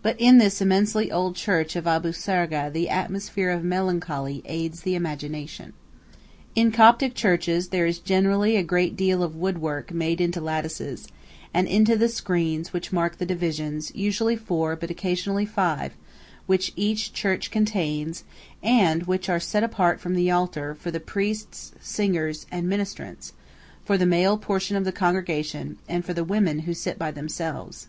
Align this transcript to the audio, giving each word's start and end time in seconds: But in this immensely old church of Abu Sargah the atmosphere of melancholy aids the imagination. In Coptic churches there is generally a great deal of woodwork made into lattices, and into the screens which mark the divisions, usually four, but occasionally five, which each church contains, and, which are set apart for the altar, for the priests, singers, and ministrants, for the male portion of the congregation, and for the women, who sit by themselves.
But 0.00 0.16
in 0.18 0.38
this 0.38 0.62
immensely 0.62 1.12
old 1.12 1.36
church 1.36 1.76
of 1.76 1.86
Abu 1.86 2.12
Sargah 2.12 2.70
the 2.72 2.88
atmosphere 2.88 3.50
of 3.50 3.62
melancholy 3.62 4.40
aids 4.46 4.80
the 4.80 4.94
imagination. 4.94 5.74
In 6.54 6.72
Coptic 6.72 7.14
churches 7.14 7.68
there 7.68 7.84
is 7.84 7.98
generally 7.98 8.56
a 8.56 8.62
great 8.62 8.96
deal 8.96 9.22
of 9.22 9.36
woodwork 9.36 9.92
made 9.92 10.22
into 10.22 10.40
lattices, 10.40 11.06
and 11.52 11.68
into 11.68 11.96
the 11.98 12.08
screens 12.08 12.72
which 12.72 12.94
mark 12.94 13.18
the 13.18 13.26
divisions, 13.26 13.94
usually 13.94 14.36
four, 14.36 14.74
but 14.74 14.88
occasionally 14.90 15.44
five, 15.44 15.92
which 16.46 16.72
each 16.74 17.12
church 17.12 17.50
contains, 17.50 18.24
and, 18.62 19.02
which 19.02 19.28
are 19.28 19.38
set 19.38 19.62
apart 19.62 20.00
for 20.00 20.08
the 20.08 20.30
altar, 20.30 20.74
for 20.74 20.90
the 20.90 20.98
priests, 20.98 21.72
singers, 21.78 22.46
and 22.50 22.70
ministrants, 22.70 23.34
for 23.84 23.98
the 23.98 24.06
male 24.06 24.38
portion 24.38 24.78
of 24.78 24.86
the 24.86 24.92
congregation, 24.92 25.76
and 25.90 26.06
for 26.06 26.14
the 26.14 26.24
women, 26.24 26.60
who 26.60 26.72
sit 26.72 26.98
by 26.98 27.10
themselves. 27.10 27.88